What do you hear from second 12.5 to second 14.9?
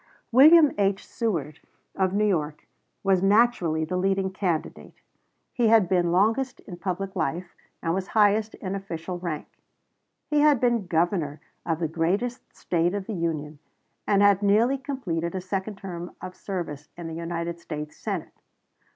State of the Union, and had nearly